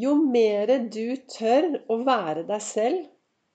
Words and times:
Jo 0.00 0.14
mer 0.16 0.70
du 0.88 1.18
tør 1.28 1.66
å 1.92 1.98
være 2.00 2.46
deg 2.48 2.62
selv, 2.64 3.00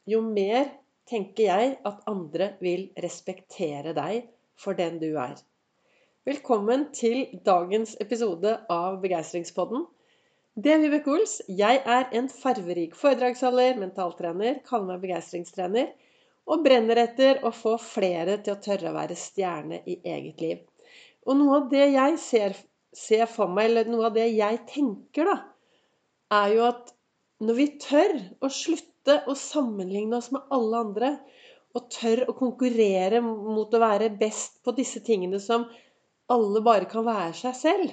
jo 0.05 0.19
mer 0.21 0.67
tenker 1.09 1.47
jeg 1.47 1.71
at 1.89 2.03
andre 2.11 2.51
vil 2.61 2.83
respektere 3.01 3.95
deg 3.97 4.27
for 4.53 4.77
den 4.77 4.99
du 5.01 5.07
er. 5.17 5.33
Velkommen 6.29 6.91
til 6.93 7.39
dagens 7.41 7.95
episode 8.05 8.53
av 8.69 8.99
Begeistringspodden. 9.01 9.87
Det 10.53 10.75
er 10.75 10.83
Vibeke 10.85 11.15
Ols. 11.15 11.39
Jeg 11.49 11.81
er 11.81 12.13
en 12.21 12.29
farverik 12.29 12.93
foredragsholder, 13.01 13.81
mentaltrener, 13.81 14.61
kaller 14.69 14.93
meg 14.93 15.07
begeistringstrener 15.07 15.89
og 16.45 16.61
brenner 16.69 17.01
etter 17.07 17.41
å 17.49 17.49
få 17.49 17.79
flere 17.81 18.37
til 18.45 18.53
å 18.53 18.61
tørre 18.61 18.93
å 18.93 18.97
være 19.01 19.17
stjerne 19.17 19.81
i 19.89 19.97
eget 20.05 20.45
liv. 20.45 20.65
Og 21.25 21.41
noe 21.41 21.63
av 21.63 21.69
det 21.73 21.89
jeg 21.97 22.23
ser, 22.29 22.63
ser 22.93 23.25
for 23.25 23.49
meg, 23.49 23.71
eller 23.71 23.89
noe 23.89 24.11
av 24.11 24.21
det 24.21 24.29
jeg 24.37 24.67
tenker, 24.69 25.33
da, 25.33 25.39
er 26.33 26.53
jo 26.55 26.63
at 26.67 26.93
når 27.47 27.57
vi 27.57 27.67
tør 27.81 28.15
å 28.43 28.49
slutte 28.51 29.19
å 29.29 29.35
sammenligne 29.37 30.17
oss 30.17 30.31
med 30.33 30.49
alle 30.53 30.81
andre, 30.85 31.11
og 31.77 31.89
tør 31.93 32.23
å 32.31 32.35
konkurrere 32.37 33.21
mot 33.21 33.73
å 33.73 33.81
være 33.81 34.09
best 34.17 34.61
på 34.65 34.73
disse 34.77 35.03
tingene 35.05 35.39
som 35.43 35.67
alle 36.33 36.61
bare 36.65 36.89
kan 36.89 37.05
være 37.05 37.35
seg 37.37 37.57
selv, 37.59 37.91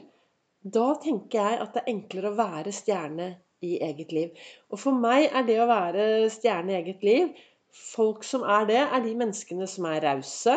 da 0.64 0.94
tenker 1.02 1.40
jeg 1.42 1.58
at 1.60 1.74
det 1.74 1.82
er 1.82 1.92
enklere 1.92 2.30
å 2.32 2.38
være 2.38 2.72
stjerne 2.72 3.26
i 3.64 3.76
eget 3.84 4.14
liv. 4.16 4.46
Og 4.72 4.80
for 4.80 4.96
meg 4.96 5.28
er 5.28 5.44
det 5.44 5.58
å 5.60 5.68
være 5.68 6.06
stjerne 6.32 6.72
i 6.72 6.78
eget 6.80 7.04
liv 7.04 7.44
Folk 7.74 8.22
som 8.26 8.44
er 8.46 8.66
det, 8.68 8.78
er 8.78 9.02
de 9.02 9.12
menneskene 9.18 9.66
som 9.70 9.86
er 9.90 10.04
rause, 10.04 10.54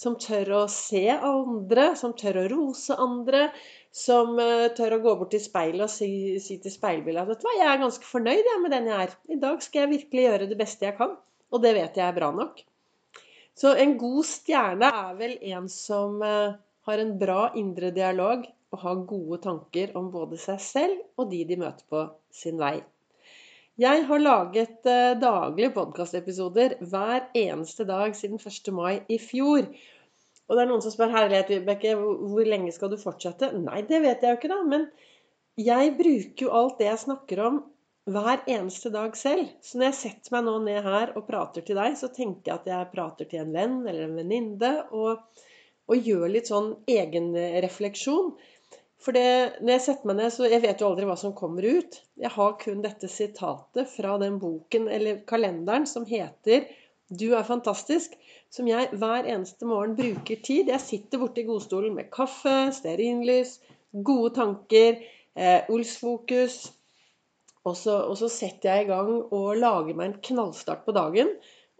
som 0.00 0.14
tør 0.20 0.50
å 0.58 0.60
se 0.72 1.02
andre, 1.12 1.90
som 2.00 2.14
tør 2.16 2.38
å 2.40 2.44
rose 2.52 2.96
andre, 3.00 3.50
som 3.94 4.32
uh, 4.40 4.70
tør 4.76 4.96
å 4.96 5.00
gå 5.04 5.14
bort 5.20 5.32
til 5.34 5.42
speilet 5.44 5.84
og 5.84 5.92
si, 5.92 6.08
si 6.40 6.56
til 6.64 6.72
speilbildet 6.72 7.20
at 7.20 7.30
vet 7.30 7.42
du 7.42 7.48
hva, 7.48 7.56
jeg 7.58 7.68
er 7.68 7.82
ganske 7.84 8.08
fornøyd 8.08 8.48
jeg, 8.48 8.62
med 8.62 8.72
den 8.74 8.88
jeg 8.90 9.06
er. 9.06 9.16
I 9.36 9.38
dag 9.44 9.60
skal 9.64 9.84
jeg 9.84 9.92
virkelig 9.92 10.24
gjøre 10.24 10.48
det 10.50 10.58
beste 10.60 10.88
jeg 10.88 10.96
kan. 10.98 11.12
Og 11.52 11.62
det 11.62 11.74
vet 11.76 12.00
jeg 12.00 12.06
er 12.08 12.16
bra 12.16 12.32
nok. 12.34 12.64
Så 13.54 13.74
en 13.78 13.94
god 14.00 14.24
stjerne 14.26 14.88
er 15.04 15.12
vel 15.20 15.36
en 15.52 15.68
som 15.70 16.16
uh, 16.24 16.56
har 16.88 17.04
en 17.04 17.14
bra 17.20 17.52
indre 17.60 17.92
dialog 17.94 18.48
og 18.74 18.82
har 18.82 19.04
gode 19.12 19.38
tanker 19.44 19.92
om 20.00 20.08
både 20.16 20.40
seg 20.40 20.58
selv 20.64 21.20
og 21.20 21.30
de 21.30 21.44
de 21.52 21.60
møter 21.60 21.86
på 21.92 22.08
sin 22.34 22.58
vei. 22.58 22.78
Jeg 23.74 24.04
har 24.06 24.20
laget 24.22 24.86
uh, 24.86 25.16
daglige 25.18 25.72
podkastepisoder 25.74 26.76
hver 26.86 27.24
eneste 27.34 27.82
dag 27.88 28.12
siden 28.14 28.38
1. 28.38 28.68
mai 28.70 29.00
i 29.10 29.16
fjor. 29.18 29.66
Og 30.46 30.54
det 30.54 30.62
er 30.62 30.68
noen 30.70 30.84
som 30.84 30.94
spør 30.94 31.10
herlighet, 31.10 31.50
Vibeke, 31.50 31.96
hvor 31.98 32.46
lenge 32.46 32.70
skal 32.76 32.92
du 32.92 33.00
fortsette? 33.00 33.48
Nei, 33.58 33.80
det 33.88 33.98
vet 34.04 34.22
jeg 34.22 34.30
jo 34.30 34.38
ikke, 34.38 34.52
da. 34.52 34.60
Men 34.70 34.86
jeg 35.58 35.96
bruker 35.98 36.46
jo 36.46 36.52
alt 36.54 36.78
det 36.78 36.86
jeg 36.86 37.02
snakker 37.02 37.42
om, 37.48 37.58
hver 38.14 38.44
eneste 38.52 38.94
dag 38.94 39.16
selv. 39.18 39.50
Så 39.64 39.80
når 39.80 39.88
jeg 39.88 39.98
setter 40.04 40.36
meg 40.36 40.46
nå 40.46 40.54
ned 40.68 40.86
her 40.86 41.14
og 41.18 41.26
prater 41.26 41.66
til 41.66 41.80
deg, 41.80 41.98
så 41.98 42.12
tenker 42.14 42.52
jeg 42.52 42.60
at 42.60 42.70
jeg 42.70 42.90
prater 42.94 43.26
til 43.30 43.42
en 43.42 43.54
venn 43.56 43.78
eller 43.82 44.06
en 44.06 44.18
venninne. 44.20 44.74
Og, 44.94 45.42
og 45.90 46.10
gjør 46.12 46.28
litt 46.30 46.52
sånn 46.52 46.76
egenrefleksjon. 46.94 48.36
For 49.04 49.12
det, 49.12 49.60
når 49.60 49.74
jeg 49.74 49.82
setter 49.84 50.08
meg 50.08 50.16
ned, 50.16 50.32
så 50.32 50.48
jeg 50.48 50.62
vet 50.62 50.80
jo 50.80 50.88
aldri 50.88 51.04
hva 51.08 51.16
som 51.20 51.34
kommer 51.36 51.66
ut. 51.76 51.98
Jeg 52.16 52.32
har 52.32 52.54
kun 52.60 52.80
dette 52.84 53.10
sitatet 53.12 53.90
fra 53.92 54.14
den 54.22 54.38
boken 54.40 54.88
eller 54.88 55.20
kalenderen 55.28 55.84
som 55.88 56.06
heter 56.08 56.64
'Du 57.10 57.34
er 57.36 57.44
fantastisk' 57.44 58.16
som 58.50 58.68
jeg 58.68 58.88
hver 58.96 59.26
eneste 59.28 59.66
morgen 59.68 59.96
bruker 59.98 60.40
tid. 60.40 60.70
Jeg 60.72 60.80
sitter 60.80 61.20
borte 61.20 61.42
i 61.42 61.44
godstolen 61.44 61.94
med 61.94 62.10
kaffe, 62.14 62.72
stearinlys, 62.72 63.58
gode 63.92 64.34
tanker, 64.38 65.02
eh, 65.36 65.68
Ols-fokus. 65.68 66.72
Og 67.64 67.76
så, 67.76 67.98
og 68.08 68.16
så 68.16 68.28
setter 68.28 68.70
jeg 68.70 68.84
i 68.84 68.88
gang 68.88 69.10
og 69.32 69.56
lager 69.56 69.94
meg 69.94 70.06
en 70.06 70.20
knallstart 70.22 70.84
på 70.86 70.92
dagen. 70.96 71.28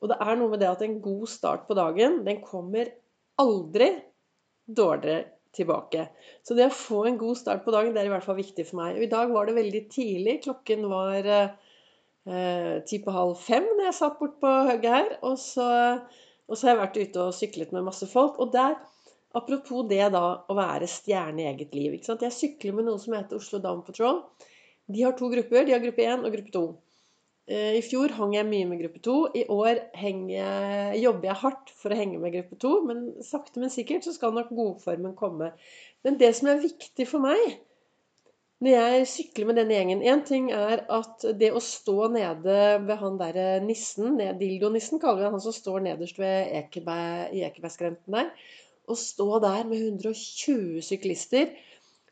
Og 0.03 0.11
det 0.11 0.19
er 0.21 0.37
noe 0.37 0.51
med 0.53 0.61
det 0.61 0.69
at 0.69 0.83
en 0.83 1.01
god 1.01 1.27
start 1.31 1.67
på 1.69 1.77
dagen, 1.79 2.25
den 2.27 2.43
kommer 2.45 2.91
aldri 3.41 3.91
dårligere 4.69 5.34
tilbake. 5.57 6.09
Så 6.47 6.57
det 6.59 6.69
å 6.69 6.75
få 6.75 7.05
en 7.09 7.21
god 7.21 7.39
start 7.41 7.65
på 7.65 7.75
dagen, 7.75 7.95
det 7.95 8.03
er 8.03 8.11
i 8.11 8.15
hvert 8.15 8.27
fall 8.27 8.41
viktig 8.41 8.67
for 8.69 8.83
meg. 8.83 8.99
Og 8.99 9.07
i 9.07 9.13
dag 9.13 9.33
var 9.33 9.49
det 9.49 9.57
veldig 9.59 9.85
tidlig. 9.93 10.41
Klokken 10.47 10.85
var 10.91 11.31
eh, 11.31 12.77
ti 12.89 13.01
på 13.05 13.15
halv 13.15 13.39
fem 13.41 13.67
når 13.73 13.89
jeg 13.89 13.99
satt 14.01 14.21
bort 14.21 14.39
på 14.43 14.53
hugget 14.71 14.95
her. 14.99 15.17
Og 15.27 15.41
så 15.41 15.71
og 16.49 16.59
så 16.59 16.67
har 16.67 16.75
jeg 16.75 16.81
vært 16.83 16.99
ute 17.01 17.23
og 17.25 17.37
syklet 17.37 17.73
med 17.75 17.87
masse 17.87 18.07
folk. 18.11 18.39
Og 18.43 18.53
der, 18.53 18.77
apropos 19.37 19.87
det 19.91 20.03
da 20.15 20.25
å 20.49 20.57
være 20.59 20.89
stjerne 20.91 21.45
i 21.45 21.49
eget 21.51 21.77
liv? 21.77 21.97
Jeg 21.97 22.37
sykler 22.37 22.77
med 22.77 22.89
noe 22.89 23.01
som 23.01 23.17
heter 23.17 23.41
Oslo 23.41 23.61
Down 23.65 23.85
Patrol. 23.87 24.23
De 24.87 25.05
har 25.05 25.17
to 25.17 25.31
grupper. 25.33 25.65
De 25.65 25.77
har 25.77 25.83
gruppe 25.85 26.05
1 26.05 26.27
og 26.27 26.37
gruppe 26.37 26.55
2. 26.55 26.65
Eh, 27.45 27.77
I 27.79 27.83
fjor 27.85 28.15
hang 28.17 28.33
jeg 28.37 28.49
mye 28.49 28.69
med 28.71 28.81
gruppe 28.81 29.03
to. 29.05 29.17
I 29.37 29.45
år 29.53 29.83
jeg, 30.01 31.03
jobber 31.03 31.31
jeg 31.31 31.41
hardt 31.43 31.75
for 31.77 31.93
å 31.93 31.99
henge 31.99 32.23
med 32.23 32.35
gruppe 32.37 32.59
to. 32.61 32.73
Men 32.89 33.07
sakte, 33.27 33.61
men 33.61 33.73
sikkert 33.73 34.07
så 34.07 34.17
skal 34.17 34.35
nok 34.37 34.53
godformen 34.55 35.17
komme. 35.19 35.53
Men 36.05 36.19
det 36.21 36.35
som 36.39 36.51
er 36.53 36.65
viktig 36.65 37.09
for 37.11 37.25
meg, 37.25 37.59
når 38.65 38.73
jeg 38.73 39.07
sykler 39.11 39.49
med 39.49 39.59
denne 39.59 39.77
gjengen 39.77 40.03
Én 40.09 40.21
ting 40.25 40.47
er 40.55 40.85
at 40.93 41.25
det 41.37 41.51
å 41.53 41.61
stå 41.61 42.09
nede 42.15 42.59
ved 42.87 42.97
han 43.01 43.19
derre 43.21 43.49
nissen, 43.65 44.17
dildonissen 44.41 45.03
kaller 45.03 45.27
vi 45.27 45.33
han 45.35 45.43
som 45.43 45.53
står 45.53 45.83
nederst 45.85 46.21
ved 46.23 46.53
Ekeberg, 46.63 47.35
i 47.35 47.43
Ekebergskrenten 47.45 48.17
der, 48.17 48.31
å 48.89 48.97
stå 48.97 49.41
der 49.43 49.67
med 49.69 49.83
120 49.83 50.81
syklister 50.87 51.51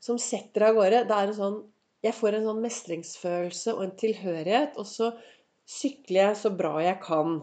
som 0.02 0.18
setter 0.20 0.66
av 0.68 0.76
gårde 0.76 1.04
det 1.08 1.16
er 1.16 1.30
en 1.30 1.38
sånn, 1.38 1.58
Jeg 2.02 2.16
får 2.18 2.36
en 2.36 2.48
sånn 2.48 2.62
mestringsfølelse 2.64 3.76
og 3.76 3.82
en 3.84 3.96
tilhørighet, 3.98 4.78
og 4.80 4.88
så 4.90 5.12
sykler 5.68 6.26
jeg 6.26 6.38
så 6.40 6.50
bra 6.58 6.74
jeg 6.82 6.98
kan. 7.04 7.40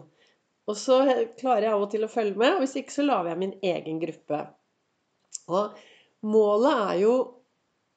Og 0.68 0.76
så 0.78 1.00
klarer 1.40 1.66
jeg 1.66 1.74
av 1.74 1.84
og 1.84 1.92
til 1.94 2.04
å 2.06 2.10
følge 2.12 2.38
med, 2.38 2.54
og 2.54 2.64
hvis 2.64 2.76
ikke 2.78 2.94
så 2.94 3.06
lager 3.06 3.32
jeg 3.32 3.40
min 3.40 3.56
egen 3.72 4.02
gruppe. 4.02 4.42
Og 5.50 5.78
målet 6.28 6.82
er 6.90 7.00
jo 7.04 7.14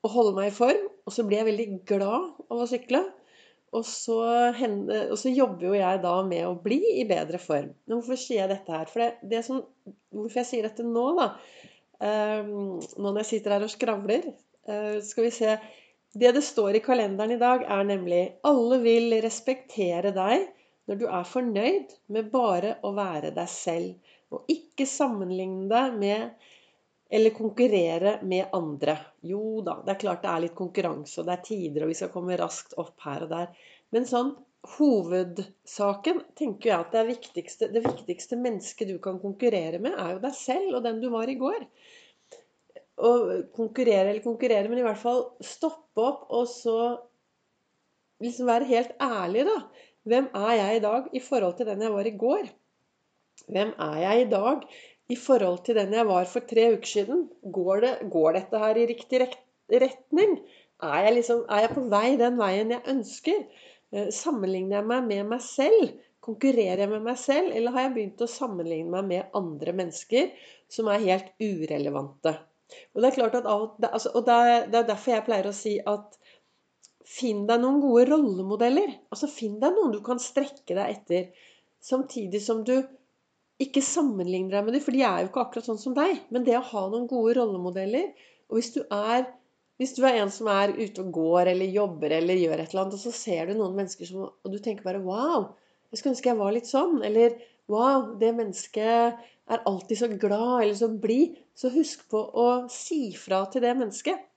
å 0.04 0.12
holde 0.12 0.38
meg 0.38 0.52
i 0.52 0.56
form. 0.56 0.88
Og 1.04 1.12
så 1.16 1.26
blir 1.28 1.42
jeg 1.42 1.50
veldig 1.52 1.68
glad 1.90 2.32
av 2.48 2.64
å 2.64 2.70
sykle. 2.70 3.04
Og 3.74 3.86
så, 3.90 4.18
og 4.54 5.16
så, 5.18 5.32
jobber 5.34 5.72
jo 5.72 5.76
jeg 5.76 6.02
da 6.04 6.14
med 6.28 6.46
å 6.46 6.58
bli 6.62 6.80
i 7.02 7.06
bedre 7.10 7.40
form. 7.42 7.72
Men 7.88 7.98
hvorfor 7.98 8.20
sier 8.22 8.44
jeg 8.44 8.52
dette 8.52 8.76
her? 8.76 8.90
For 8.90 9.02
det, 9.02 9.30
det 9.32 9.42
som, 9.48 9.64
hvorfor 10.14 10.44
jeg 10.44 10.50
sier 10.50 10.68
dette 10.68 10.86
nå, 10.86 11.06
da 11.18 11.32
um, 11.98 12.78
Nå 12.78 13.08
når 13.08 13.24
jeg 13.24 13.32
sitter 13.32 13.56
her 13.56 13.66
og 13.66 13.74
skravler, 13.74 14.28
uh, 14.70 15.00
skal 15.06 15.26
vi 15.26 15.34
se 15.34 15.56
Det 16.14 16.32
det 16.32 16.42
står 16.46 16.76
i 16.78 16.84
kalenderen 16.86 17.32
i 17.34 17.42
dag, 17.42 17.64
er 17.66 17.86
nemlig 17.90 18.24
Alle 18.46 18.78
vil 18.84 19.16
respektere 19.24 20.12
deg 20.14 20.46
når 20.90 21.00
du 21.00 21.06
er 21.08 21.26
fornøyd 21.26 21.94
med 22.14 22.30
bare 22.34 22.76
å 22.86 22.92
være 22.94 23.32
deg 23.34 23.50
selv. 23.50 24.12
Og 24.34 24.50
ikke 24.52 24.86
sammenligne 24.90 25.70
deg 25.72 25.98
med 25.98 26.50
eller 27.14 27.34
konkurrere 27.38 28.16
med 28.26 28.54
andre. 28.58 28.96
Jo 29.22 29.62
da, 29.66 29.80
det 29.86 29.94
er 29.94 30.02
klart 30.02 30.24
det 30.24 30.32
er 30.32 30.44
litt 30.48 30.56
konkurranse, 30.58 31.20
og 31.22 31.28
det 31.28 31.36
er 31.36 31.44
tider, 31.46 31.84
og 31.86 31.92
vi 31.92 31.98
skal 32.00 32.10
komme 32.14 32.38
raskt 32.40 32.74
opp 32.82 33.06
her 33.06 33.26
og 33.26 33.34
der. 33.34 33.68
Men 33.94 34.08
sånn 34.10 34.32
hovedsaken 34.78 36.24
tenker 36.40 36.72
jeg 36.72 36.78
at 36.78 36.96
det 36.96 37.04
viktigste, 37.12 37.70
det 37.74 37.84
viktigste 37.86 38.40
mennesket 38.40 38.90
du 38.90 38.96
kan 39.04 39.20
konkurrere 39.22 39.82
med, 39.84 39.94
er 39.94 40.16
jo 40.16 40.24
deg 40.24 40.38
selv 40.38 40.80
og 40.80 40.86
den 40.88 41.02
du 41.04 41.10
var 41.14 41.30
i 41.30 41.38
går. 41.42 41.68
Og 43.02 43.32
konkurrere 43.56 44.12
eller 44.12 44.24
konkurrere, 44.24 44.70
men 44.70 44.82
i 44.82 44.86
hvert 44.86 45.02
fall 45.02 45.24
stoppe 45.42 46.04
opp 46.04 46.28
og 46.30 46.46
så 46.52 46.78
liksom 48.24 48.48
være 48.48 48.70
helt 48.70 48.94
ærlig, 49.02 49.48
da. 49.50 49.58
Hvem 50.08 50.28
er 50.36 50.54
jeg 50.60 50.78
i 50.78 50.84
dag 50.84 51.08
i 51.16 51.22
forhold 51.24 51.58
til 51.58 51.70
den 51.72 51.82
jeg 51.82 51.94
var 51.94 52.08
i 52.08 52.18
går? 52.20 52.50
Hvem 53.50 53.72
er 53.82 53.98
jeg 54.04 54.22
i 54.22 54.30
dag 54.30 54.66
i 55.12 55.18
forhold 55.20 55.64
til 55.66 55.78
den 55.80 55.94
jeg 55.96 56.08
var 56.08 56.28
for 56.30 56.46
tre 56.48 56.70
uker 56.76 56.90
siden. 56.90 57.26
Går, 57.56 57.84
det, 57.84 57.94
går 58.12 58.38
dette 58.38 58.62
her 58.62 58.80
i 58.80 58.88
riktig 58.90 59.22
retning? 59.84 60.38
Er 60.84 61.06
jeg, 61.08 61.14
liksom, 61.20 61.44
er 61.50 61.66
jeg 61.66 61.74
på 61.76 61.86
vei 61.92 62.08
den 62.20 62.40
veien 62.40 62.74
jeg 62.74 62.88
ønsker? 62.94 63.44
Eh, 63.94 64.10
sammenligner 64.16 64.80
jeg 64.80 64.90
meg 64.92 65.10
med 65.10 65.30
meg 65.36 65.44
selv? 65.46 65.94
Konkurrerer 66.24 66.86
jeg 66.86 66.92
med 66.92 67.04
meg 67.04 67.20
selv, 67.20 67.52
eller 67.52 67.76
har 67.76 67.88
jeg 67.88 67.96
begynt 67.98 68.24
å 68.24 68.32
sammenligne 68.32 68.92
meg 68.94 69.10
med 69.10 69.38
andre 69.38 69.76
mennesker 69.76 70.32
som 70.72 70.88
er 70.92 71.04
helt 71.04 71.34
urelevante? 71.44 72.38
Og 72.94 73.02
det 73.02 73.10
er 73.10 73.18
klart 73.18 73.38
at 73.40 73.48
altså, 73.50 74.12
og 74.14 74.26
det 74.28 74.40
det 74.74 74.82
er 74.82 74.90
derfor 74.90 75.16
jeg 75.16 75.26
pleier 75.28 75.50
å 75.50 75.56
si 75.56 75.78
at 75.80 76.18
finn 77.14 77.46
deg 77.50 77.62
noen 77.62 77.82
gode 77.84 78.08
rollemodeller. 78.10 78.92
Altså 79.14 79.30
Finn 79.32 79.60
deg 79.62 79.76
noen 79.76 79.94
du 79.94 80.02
kan 80.06 80.22
strekke 80.22 80.76
deg 80.78 80.98
etter. 80.98 81.48
Samtidig 81.84 82.42
som 82.44 82.64
du 82.68 82.76
ikke 83.64 83.84
sammenligner 83.86 84.58
deg 84.58 84.66
med 84.66 84.78
dem, 84.78 84.84
for 84.84 84.96
de 84.96 85.04
er 85.06 85.24
jo 85.24 85.30
ikke 85.30 85.44
akkurat 85.44 85.68
sånn 85.70 85.82
som 85.82 85.96
deg. 85.98 86.24
Men 86.34 86.46
det 86.48 86.58
å 86.58 86.66
ha 86.72 86.84
noen 86.90 87.08
gode 87.10 87.38
rollemodeller 87.40 88.12
Og 88.50 88.60
hvis 88.60 88.74
du 88.76 88.82
er, 88.84 89.28
hvis 89.82 89.96
du 89.98 90.04
er 90.06 90.20
en 90.22 90.32
som 90.34 90.50
er 90.52 90.74
ute 90.78 91.04
og 91.04 91.14
går 91.16 91.52
eller 91.54 91.76
jobber 91.76 92.16
eller 92.18 92.40
gjør 92.40 92.60
et 92.60 92.74
eller 92.74 92.84
annet, 92.84 92.98
og 92.98 93.04
så 93.04 93.14
ser 93.16 93.50
du 93.50 93.58
noen 93.58 93.78
mennesker 93.78 94.10
som 94.10 94.26
Og 94.28 94.52
du 94.52 94.60
tenker 94.60 94.86
bare 94.88 95.04
Wow! 95.04 95.54
Jeg 95.92 96.00
skulle 96.00 96.16
ønske 96.16 96.32
jeg 96.32 96.40
var 96.40 96.54
litt 96.56 96.70
sånn. 96.70 97.02
Eller 97.06 97.36
Wow! 97.72 98.14
Det 98.20 98.34
mennesket 98.36 99.24
er 99.54 99.66
alltid 99.70 100.00
så 100.00 100.10
glad 100.12 100.64
eller 100.64 100.78
så 100.80 100.90
blid. 101.02 101.40
Så 101.56 101.72
husk 101.74 102.08
på 102.12 102.20
å 102.20 102.48
si 102.72 103.14
fra 103.18 103.44
til 103.52 103.64
det 103.66 103.76
mennesket. 103.80 104.30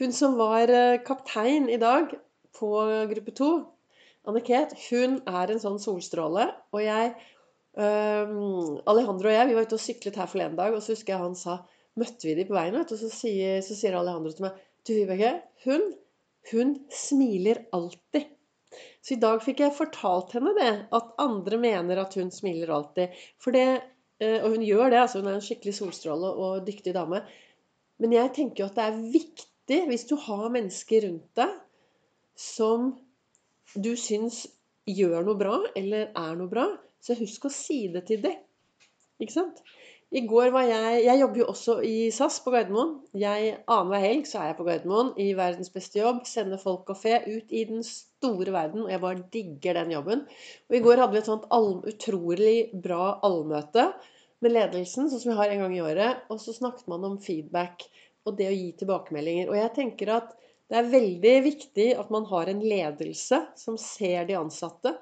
Hun 0.00 0.14
som 0.16 0.36
var 0.38 0.70
eh, 0.72 1.00
kaptein 1.04 1.68
i 1.72 1.80
dag 1.80 2.12
på 2.56 2.70
gruppe 3.10 3.34
to, 3.36 3.50
Anne 4.28 4.42
Ket, 4.44 4.74
hun 4.90 5.20
er 5.28 5.52
en 5.52 5.62
sånn 5.62 5.78
solstråle. 5.80 6.46
Og 6.74 6.82
jeg 6.84 7.12
um, 7.74 8.80
Alejandro 8.90 9.30
og 9.30 9.36
jeg 9.36 9.48
vi 9.48 9.56
var 9.56 9.68
ute 9.68 9.78
og 9.78 9.84
syklet 9.84 10.18
her 10.20 10.28
forleden 10.30 10.58
dag, 10.58 10.74
og 10.74 10.84
så 10.84 10.94
husker 10.94 11.14
jeg 11.14 11.24
han 11.24 11.38
sa 11.38 11.60
Møtte 11.98 12.28
vi 12.28 12.36
de 12.38 12.44
på 12.46 12.54
veien, 12.54 12.76
og 12.78 12.86
så 12.86 13.08
sier, 13.12 13.58
så 13.66 13.74
sier 13.74 13.96
Alejandro 13.98 14.30
til 14.32 14.46
meg 14.46 14.60
Du, 14.86 14.92
Vibeke, 14.94 15.32
hun, 15.66 15.82
hun 16.52 16.76
smiler 16.94 17.64
alltid. 17.76 18.28
Så 19.02 19.14
i 19.16 19.20
dag 19.22 19.40
fikk 19.42 19.62
jeg 19.64 19.76
fortalt 19.76 20.34
henne 20.36 20.52
det, 20.58 20.72
at 20.96 21.14
andre 21.22 21.58
mener 21.60 22.02
at 22.02 22.14
hun 22.18 22.30
smiler 22.34 22.72
alltid. 22.74 23.16
For 23.40 23.56
det, 23.56 23.66
eh, 24.22 24.38
og 24.42 24.54
hun 24.54 24.66
gjør 24.66 24.92
det, 24.92 25.00
altså 25.04 25.22
hun 25.22 25.30
er 25.30 25.38
en 25.38 25.44
skikkelig 25.44 25.76
solstråle 25.80 26.32
og 26.44 26.66
dyktig 26.68 26.94
dame. 26.96 27.22
Men 28.00 28.14
jeg 28.16 28.34
tenker 28.36 28.64
jo 28.64 28.70
at 28.70 28.78
det 28.78 28.86
er 28.86 29.02
viktig, 29.18 29.80
hvis 29.90 30.06
du 30.10 30.16
har 30.18 30.48
mennesker 30.52 31.06
rundt 31.06 31.28
deg 31.38 31.58
som 32.40 32.92
du 33.76 33.92
syns 33.98 34.46
gjør 34.88 35.26
noe 35.26 35.38
bra, 35.38 35.58
eller 35.76 36.08
er 36.16 36.38
noe 36.38 36.50
bra, 36.50 36.66
så 37.00 37.16
husk 37.18 37.46
å 37.46 37.52
si 37.52 37.84
det 37.92 38.06
til 38.08 38.22
dem. 38.24 38.38
Ikke 39.20 39.36
sant? 39.36 39.60
I 40.10 40.24
går 40.26 40.50
var 40.50 40.64
jeg 40.66 41.04
Jeg 41.04 41.20
jobber 41.20 41.38
jo 41.38 41.46
også 41.52 41.74
i 41.86 42.10
SAS 42.10 42.40
på 42.42 42.50
Gardermoen. 42.50 42.96
Jeg 43.14 43.52
Annenhver 43.70 44.02
helg 44.02 44.26
så 44.26 44.40
er 44.40 44.46
jeg 44.50 44.56
på 44.58 44.66
Gardermoen 44.66 45.12
i 45.22 45.28
verdens 45.38 45.70
beste 45.70 46.00
jobb. 46.00 46.24
Sender 46.26 46.58
folk 46.58 46.90
og 46.90 46.98
fe 46.98 47.20
ut 47.28 47.52
i 47.54 47.62
den 47.68 47.84
store 48.20 48.54
verden. 48.54 48.84
Og 48.84 48.92
jeg 48.92 49.02
bare 49.02 49.26
digger 49.34 49.80
den 49.80 49.96
jobben. 49.96 50.24
Og 50.68 50.76
i 50.76 50.82
går 50.84 51.02
hadde 51.02 51.16
vi 51.16 51.22
et 51.22 51.30
sånt 51.30 51.48
utrolig 51.50 52.56
bra 52.84 53.16
allmøte 53.26 53.90
med 54.40 54.54
ledelsen, 54.54 55.08
sånn 55.10 55.20
som 55.20 55.32
vi 55.32 55.40
har 55.40 55.52
en 55.52 55.64
gang 55.64 55.76
i 55.76 55.82
året. 55.84 56.24
Og 56.32 56.40
så 56.42 56.54
snakket 56.56 56.88
man 56.92 57.04
om 57.08 57.18
feedback 57.20 57.84
og 58.28 58.36
det 58.38 58.50
å 58.50 58.56
gi 58.56 58.70
tilbakemeldinger. 58.80 59.50
Og 59.50 59.58
jeg 59.58 59.74
tenker 59.76 60.14
at 60.20 60.34
det 60.70 60.78
er 60.78 60.90
veldig 60.92 61.36
viktig 61.48 61.86
at 61.98 62.10
man 62.14 62.28
har 62.30 62.50
en 62.50 62.60
ledelse 62.62 63.40
som 63.58 63.78
ser 63.80 64.28
de 64.28 64.36
ansatte. 64.38 64.92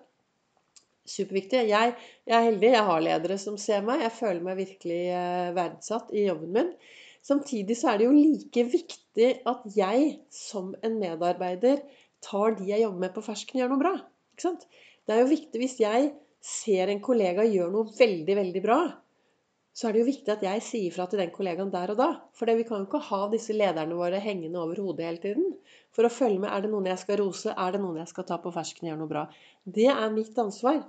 Superviktig. 1.08 1.60
Jeg, 1.68 1.92
jeg, 2.24 2.36
er 2.36 2.46
heldig. 2.46 2.70
Jeg 2.72 2.86
har 2.88 3.04
ledere 3.04 3.36
som 3.40 3.58
ser 3.60 3.84
meg. 3.84 4.04
Jeg 4.06 4.16
føler 4.16 4.44
meg 4.44 4.58
virkelig 4.62 5.02
eh, 5.12 5.50
verdsatt 5.56 6.12
i 6.16 6.24
jobben 6.28 6.54
min. 6.56 6.72
Samtidig 7.24 7.76
så 7.76 7.92
er 7.92 8.00
det 8.00 8.08
jo 8.08 8.16
like 8.16 8.64
viktig 8.72 9.30
at 9.50 9.64
jeg 9.76 10.10
som 10.32 10.70
en 10.86 10.96
medarbeider 11.00 11.82
tar 12.24 12.56
de 12.58 12.70
jeg 12.70 12.84
jobber 12.84 13.04
med 13.06 13.14
på 13.14 13.24
fersken, 13.24 13.60
gjør 13.60 13.74
noe 13.74 13.82
bra. 13.82 13.94
Ikke 14.34 14.46
sant? 14.48 14.64
Det 15.06 15.14
er 15.14 15.22
jo 15.22 15.32
viktig 15.32 15.60
hvis 15.62 15.78
jeg 15.82 16.10
ser 16.44 16.90
en 16.92 17.02
kollega 17.04 17.46
gjøre 17.46 17.74
noe 17.74 17.92
veldig, 17.98 18.34
veldig 18.38 18.62
bra, 18.64 18.78
så 19.78 19.86
er 19.88 19.94
det 19.94 20.00
jo 20.02 20.08
viktig 20.08 20.32
at 20.32 20.42
jeg 20.42 20.62
sier 20.66 20.94
fra 20.94 21.04
til 21.06 21.20
den 21.22 21.30
kollegaen 21.30 21.70
der 21.70 21.92
og 21.92 22.00
da. 22.00 22.08
For 22.34 22.50
vi 22.50 22.64
kan 22.66 22.82
jo 22.82 22.88
ikke 22.88 23.04
ha 23.12 23.20
disse 23.30 23.54
lederne 23.54 23.94
våre 23.94 24.18
hengende 24.22 24.58
over 24.58 24.80
hodet 24.82 25.06
hele 25.06 25.22
tiden. 25.22 25.52
For 25.94 26.06
å 26.06 26.10
følge 26.10 26.42
med 26.42 26.50
er 26.50 26.64
det 26.64 26.72
noen 26.72 26.88
jeg 26.90 26.98
skal 27.04 27.20
rose, 27.20 27.52
er 27.54 27.74
det 27.74 27.80
noen 27.84 28.00
jeg 28.00 28.10
skal 28.10 28.26
ta 28.26 28.40
på 28.42 28.50
fersken 28.56 28.88
og 28.88 28.90
gjøre 28.90 29.02
noe 29.04 29.12
bra. 29.12 29.22
Det 29.78 29.86
er 29.92 30.16
mitt 30.16 30.40
ansvar. 30.42 30.80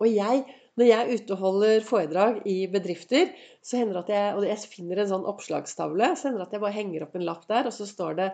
Og 0.00 0.08
jeg, 0.08 0.46
når 0.80 0.88
jeg 0.88 1.20
er 1.20 1.84
foredrag 1.84 2.40
i 2.48 2.56
bedrifter, 2.72 3.28
så 3.60 3.76
hender 3.76 4.00
det 4.00 4.06
at 4.06 4.14
jeg, 4.14 4.32
og 4.38 4.48
jeg 4.48 4.72
finner 4.72 5.02
en 5.02 5.12
sånn 5.12 5.28
oppslagstavle, 5.28 6.14
så 6.16 6.30
hender 6.30 6.40
det 6.40 6.48
at 6.48 6.56
jeg 6.56 6.64
bare 6.64 6.78
henger 6.78 7.04
opp 7.04 7.20
en 7.20 7.26
lapp 7.28 7.44
der, 7.50 7.68
og 7.68 7.76
så 7.76 7.88
står 7.88 8.16
det 8.22 8.30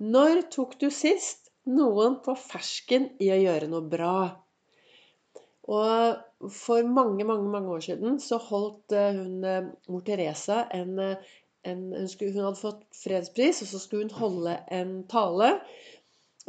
Når 0.00 0.46
tok 0.56 0.78
du 0.80 0.88
sist 0.88 1.49
noen 1.68 2.20
på 2.24 2.36
fersken 2.38 3.10
i 3.20 3.30
å 3.34 3.40
gjøre 3.40 3.68
noe 3.70 3.84
bra? 3.90 4.16
Og 5.70 6.50
for 6.50 6.86
mange, 6.88 7.24
mange 7.28 7.50
mange 7.52 7.70
år 7.76 7.84
siden 7.84 8.18
så 8.22 8.40
holdt 8.42 8.94
eh, 8.96 9.12
hun 9.14 9.44
eh, 9.46 9.68
mor 9.92 10.02
Teresa 10.06 10.64
en, 10.74 10.96
eh, 10.98 11.34
en 11.68 11.82
hun, 11.92 12.08
skulle, 12.08 12.32
hun, 12.34 12.46
hadde 12.48 12.62
fått 12.62 12.86
fredspris, 12.96 13.62
og 13.62 13.70
så 13.70 13.82
skulle 13.82 14.08
hun 14.08 14.18
holde 14.18 14.56
en 14.72 14.96
tale. 15.10 15.52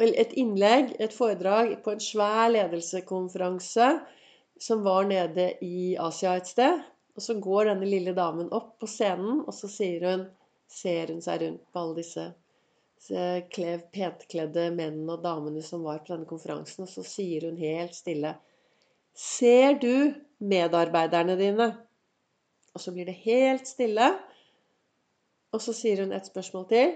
Et 0.01 0.33
innlegg, 0.39 0.95
et 1.03 1.13
foredrag, 1.13 1.75
på 1.83 1.93
en 1.93 2.01
svær 2.01 2.47
ledelsekonferanse 2.55 3.91
som 4.61 4.83
var 4.85 5.09
nede 5.09 5.51
i 5.65 5.97
Asia 5.99 6.37
et 6.39 6.49
sted. 6.49 6.81
Og 7.17 7.25
så 7.25 7.35
går 7.43 7.67
denne 7.67 7.89
lille 7.89 8.15
damen 8.15 8.47
opp 8.55 8.77
på 8.79 8.87
scenen, 8.87 9.43
og 9.43 9.53
så 9.53 9.67
sier 9.69 10.07
hun, 10.07 10.23
ser 10.71 11.11
hun 11.11 11.19
seg 11.21 11.43
rundt 11.43 11.67
på 11.67 11.83
alle 11.83 11.99
disse 11.99 12.29
klev, 13.07 13.85
pentkledde 13.93 14.67
mennene 14.75 15.15
og 15.15 15.23
damene 15.23 15.63
som 15.65 15.85
var 15.87 16.03
på 16.03 16.13
denne 16.13 16.29
konferansen, 16.29 16.85
og 16.85 16.91
så 16.91 17.03
sier 17.05 17.47
hun 17.49 17.57
helt 17.61 17.97
stille 17.97 18.35
Ser 19.17 19.75
du 19.81 20.13
medarbeiderne 20.39 21.35
dine? 21.39 21.67
Og 22.71 22.79
så 22.79 22.93
blir 22.95 23.09
det 23.09 23.17
helt 23.25 23.67
stille. 23.67 24.07
Og 25.51 25.59
så 25.59 25.75
sier 25.75 26.05
hun 26.05 26.13
et 26.15 26.29
spørsmål 26.29 26.67
til. 26.69 26.93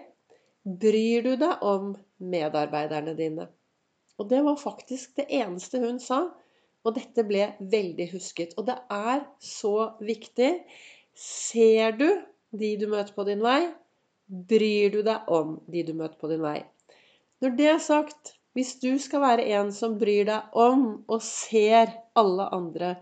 Bryr 0.64 1.26
du 1.26 1.34
deg 1.42 1.66
om 1.66 1.92
medarbeiderne 2.24 3.18
dine? 3.18 3.50
Og 4.16 4.30
det 4.32 4.40
var 4.46 4.56
faktisk 4.62 5.18
det 5.20 5.28
eneste 5.28 5.82
hun 5.84 6.00
sa. 6.00 6.24
Og 6.86 6.96
dette 6.96 7.26
ble 7.28 7.50
veldig 7.60 8.08
husket. 8.14 8.56
Og 8.56 8.70
det 8.70 8.78
er 8.94 9.26
så 9.44 9.92
viktig. 10.00 10.54
Ser 11.16 11.98
du 12.00 12.08
de 12.56 12.76
du 12.80 12.88
møter 12.88 13.12
på 13.16 13.28
din 13.28 13.44
vei? 13.44 13.66
Bryr 14.26 14.90
du 14.90 15.04
deg 15.06 15.28
om 15.30 15.60
de 15.70 15.84
du 15.86 15.94
møter 15.94 16.18
på 16.18 16.30
din 16.32 16.42
vei? 16.42 16.64
Når 17.44 17.58
det 17.60 17.68
er 17.70 17.82
sagt, 17.84 18.32
hvis 18.58 18.72
du 18.82 18.96
skal 19.02 19.22
være 19.22 19.46
en 19.58 19.72
som 19.76 19.98
bryr 20.02 20.26
deg 20.30 20.56
om 20.58 20.86
og 21.12 21.22
ser 21.22 21.92
alle 22.18 22.48
andre, 22.56 22.96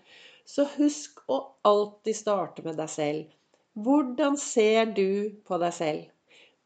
så 0.44 0.66
husk 0.76 1.22
å 1.32 1.38
alltid 1.70 2.18
starte 2.18 2.66
med 2.66 2.76
deg 2.82 2.92
selv. 2.92 3.30
Hvordan 3.86 4.36
ser 4.38 4.92
du 4.98 5.32
på 5.48 5.60
deg 5.62 5.76
selv? 5.78 6.10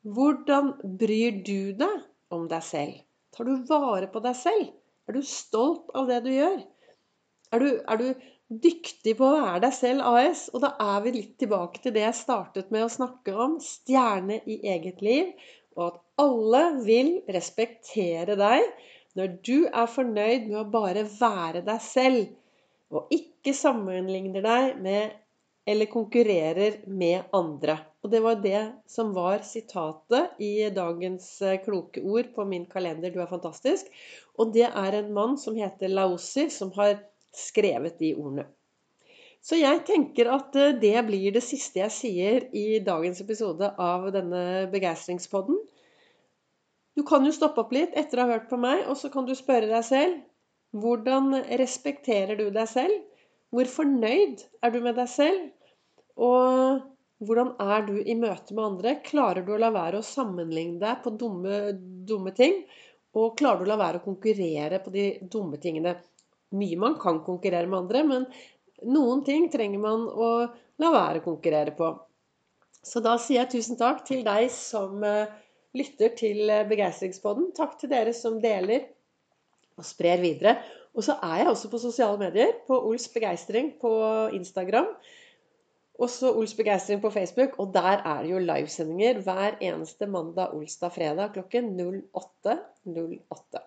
Hvordan 0.07 0.73
bryr 1.01 1.37
du 1.45 1.73
deg 1.77 2.33
om 2.33 2.47
deg 2.49 2.63
selv? 2.65 3.03
Tar 3.35 3.45
du 3.45 3.67
vare 3.69 4.09
på 4.09 4.23
deg 4.25 4.39
selv? 4.39 4.71
Er 5.07 5.15
du 5.15 5.21
stolt 5.23 5.93
av 5.95 6.09
det 6.09 6.23
du 6.25 6.31
gjør? 6.33 6.57
Er 7.53 7.63
du, 7.63 7.69
er 7.77 8.01
du 8.01 8.07
dyktig 8.47 9.17
på 9.19 9.27
å 9.27 9.37
være 9.37 9.61
deg 9.65 9.75
selv 9.75 10.07
AS? 10.07 10.47
Og 10.53 10.63
da 10.63 10.73
er 10.83 11.03
vi 11.05 11.15
litt 11.17 11.37
tilbake 11.41 11.83
til 11.83 11.95
det 11.95 12.05
jeg 12.05 12.19
startet 12.21 12.73
med 12.73 12.85
å 12.85 12.91
snakke 12.91 13.35
om. 13.35 13.57
Stjerne 13.63 14.41
i 14.45 14.61
eget 14.73 15.03
liv 15.05 15.33
og 15.77 15.83
at 15.91 16.01
alle 16.23 16.63
vil 16.87 17.11
respektere 17.29 18.35
deg 18.39 18.65
når 19.17 19.37
du 19.45 19.57
er 19.67 19.89
fornøyd 19.89 20.49
med 20.49 20.59
å 20.61 20.67
bare 20.73 21.05
være 21.09 21.63
deg 21.65 21.81
selv, 21.81 22.27
og 22.93 23.09
ikke 23.13 23.53
sammenligner 23.57 24.45
deg 24.45 24.81
med 24.81 25.15
eller 25.67 25.89
konkurrerer 25.91 26.77
med 26.87 27.33
andre. 27.35 27.75
Og 28.05 28.11
det 28.13 28.21
var 28.23 28.37
det 28.39 28.61
som 28.87 29.09
var 29.15 29.41
sitatet 29.43 30.37
i 30.39 30.69
dagens 30.71 31.25
eh, 31.43 31.57
kloke 31.59 31.99
ord 32.07 32.29
på 32.37 32.45
min 32.47 32.63
kalender. 32.71 33.11
Du 33.11 33.19
er 33.19 33.27
fantastisk. 33.27 33.89
Og 34.39 34.53
det 34.55 34.69
er 34.69 34.95
en 34.95 35.11
mann 35.17 35.35
som 35.41 35.57
heter 35.59 35.91
Laosi, 35.91 36.47
som 36.53 36.71
har 36.77 36.95
skrevet 37.35 37.99
de 37.99 38.13
ordene. 38.15 38.47
Så 39.43 39.59
jeg 39.59 39.83
tenker 39.87 40.29
at 40.33 40.55
eh, 40.59 40.75
det 40.81 40.95
blir 41.07 41.33
det 41.35 41.43
siste 41.45 41.81
jeg 41.83 41.93
sier 41.93 42.47
i 42.57 42.79
dagens 42.83 43.21
episode 43.23 43.69
av 43.79 44.09
denne 44.15 44.67
begeistringspodden. 44.73 45.59
Du 46.97 47.03
kan 47.07 47.25
jo 47.25 47.35
stoppe 47.35 47.61
opp 47.61 47.75
litt 47.75 47.93
etter 47.95 48.19
å 48.19 48.25
ha 48.25 48.35
hørt 48.35 48.49
på 48.49 48.57
meg, 48.59 48.87
og 48.89 48.97
så 48.97 49.11
kan 49.13 49.27
du 49.27 49.35
spørre 49.37 49.69
deg 49.69 49.85
selv 49.85 50.17
hvordan 50.75 51.31
respekterer 51.61 52.35
du 52.35 52.49
deg 52.51 52.67
selv? 52.69 52.97
Hvor 53.53 53.69
fornøyd 53.71 54.43
er 54.65 54.73
du 54.73 54.81
med 54.83 54.97
deg 54.99 55.07
selv? 55.07 55.45
Og 56.19 56.81
hvordan 57.23 57.53
er 57.63 57.85
du 57.87 57.95
i 58.01 58.17
møte 58.19 58.57
med 58.57 58.65
andre? 58.65 58.97
Klarer 59.05 59.45
du 59.45 59.53
å 59.55 59.61
la 59.61 59.71
være 59.73 60.01
å 60.01 60.05
sammenligne 60.05 60.81
deg 60.81 60.99
på 61.05 61.15
dumme, 61.21 61.71
dumme 62.09 62.33
ting? 62.35 62.59
Og 63.17 63.37
klarer 63.39 63.63
du 63.63 63.69
å 63.69 63.71
la 63.71 63.79
være 63.79 64.01
å 64.01 64.05
konkurrere 64.05 64.81
på 64.83 64.93
de 64.93 65.07
dumme 65.23 65.61
tingene? 65.61 65.95
Mye 66.55 66.77
man 66.79 66.95
kan 67.01 67.19
konkurrere 67.25 67.67
med 67.67 67.81
andre, 67.83 68.03
men 68.07 68.27
noen 68.87 69.23
ting 69.27 69.49
trenger 69.51 69.81
man 69.83 70.05
å 70.07 70.29
la 70.79 70.91
være 70.93 71.21
å 71.21 71.25
konkurrere 71.25 71.73
på. 71.75 71.91
Så 72.87 73.01
da 73.03 73.17
sier 73.19 73.41
jeg 73.41 73.57
tusen 73.57 73.79
takk 73.79 74.03
til 74.07 74.23
deg 74.23 74.47
som 74.53 75.01
eh, 75.03 75.33
lytter 75.75 76.13
til 76.15 76.45
eh, 76.47 76.65
Begeistringspodden. 76.69 77.51
Takk 77.57 77.75
til 77.81 77.91
dere 77.91 78.13
som 78.15 78.39
deler 78.43 78.85
og 79.77 79.85
sprer 79.85 80.21
videre. 80.23 80.57
Og 80.97 81.05
så 81.05 81.17
er 81.25 81.43
jeg 81.43 81.51
også 81.51 81.71
på 81.73 81.81
sosiale 81.81 82.19
medier. 82.21 82.55
På 82.69 82.79
Ols 82.87 83.09
Begeistring 83.13 83.73
på 83.81 83.91
Instagram. 84.37 84.89
Også 85.97 86.31
Ols 86.37 86.55
Begeistring 86.57 87.01
på 87.03 87.11
Facebook. 87.13 87.57
Og 87.61 87.73
der 87.75 88.01
er 88.01 88.23
det 88.23 88.31
jo 88.31 88.41
livesendinger 88.41 89.21
hver 89.25 89.59
eneste 89.61 90.09
mandag, 90.09 90.55
olsdag, 90.57 90.93
fredag 90.95 91.33
klokken 91.35 91.73
08.08. 91.81 92.57
08. 92.87 93.65